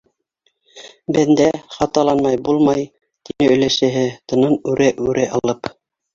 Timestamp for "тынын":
4.33-4.59